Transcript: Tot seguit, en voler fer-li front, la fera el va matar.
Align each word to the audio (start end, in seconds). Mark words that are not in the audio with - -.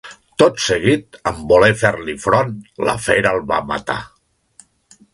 Tot 0.43 0.55
seguit, 0.67 1.19
en 1.33 1.43
voler 1.51 1.69
fer-li 1.83 2.17
front, 2.25 2.57
la 2.91 2.99
fera 3.09 3.37
el 3.39 3.47
va 3.55 3.63
matar. 3.75 4.03